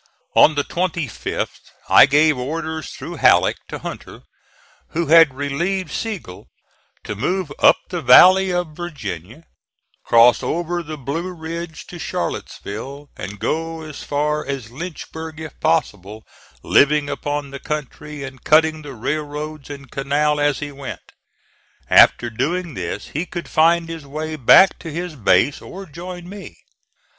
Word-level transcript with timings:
On 0.35 0.55
the 0.55 0.63
25th 0.63 1.59
I 1.87 2.07
gave 2.07 2.35
orders, 2.35 2.89
through 2.89 3.17
Halleck, 3.17 3.57
to 3.67 3.77
Hunter, 3.77 4.23
who 4.93 5.05
had 5.05 5.35
relieved 5.35 5.91
Sigel, 5.91 6.47
to 7.03 7.13
move 7.15 7.51
up 7.59 7.77
the 7.89 8.01
Valley 8.01 8.49
of 8.51 8.69
Virginia, 8.75 9.43
cross 10.03 10.41
over 10.41 10.81
the 10.81 10.97
Blue 10.97 11.31
Ridge 11.31 11.85
to 11.85 11.99
Charlottesville 11.99 13.11
and 13.15 13.37
go 13.37 13.83
as 13.83 14.01
far 14.01 14.43
as 14.43 14.71
Lynchburg 14.71 15.39
if 15.39 15.59
possible, 15.59 16.23
living 16.63 17.07
upon 17.07 17.51
the 17.51 17.59
country 17.59 18.23
and 18.23 18.43
cutting 18.43 18.81
the 18.81 18.93
railroads 18.95 19.69
and 19.69 19.91
canal 19.91 20.39
as 20.39 20.57
he 20.57 20.71
went. 20.71 21.11
After 21.91 22.31
doing 22.31 22.73
this 22.73 23.09
he 23.09 23.27
could 23.27 23.47
find 23.47 23.87
his 23.87 24.07
way 24.07 24.35
back 24.35 24.79
to 24.79 24.91
his 24.91 25.13
base, 25.15 25.61
or 25.61 25.85
join 25.85 26.27
me. 26.27 26.57